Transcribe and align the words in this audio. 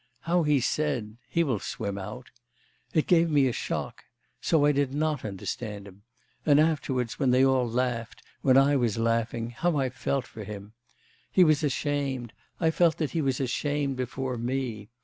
How 0.21 0.41
he 0.41 0.59
said, 0.59 1.17
"He 1.29 1.43
will 1.43 1.59
swim 1.59 1.95
out!" 1.99 2.31
It 2.91 3.05
gave 3.05 3.29
me 3.29 3.47
a 3.47 3.51
shock. 3.53 4.05
So 4.41 4.65
I 4.65 4.71
did 4.71 4.95
not 4.95 5.23
understand 5.23 5.87
him. 5.87 6.01
And 6.43 6.59
afterwards 6.59 7.19
when 7.19 7.29
they 7.29 7.45
all 7.45 7.69
laughed, 7.69 8.23
when 8.41 8.57
I 8.57 8.75
was 8.77 8.97
laughing, 8.97 9.51
how 9.51 9.77
I 9.77 9.91
felt 9.91 10.25
for 10.25 10.43
him! 10.43 10.73
He 11.31 11.43
was 11.43 11.63
ashamed, 11.63 12.33
I 12.59 12.71
felt 12.71 12.97
that 12.97 13.11
he 13.11 13.21
was 13.21 13.39
ashamed 13.39 13.95
before 13.95 14.37
me. 14.39 14.89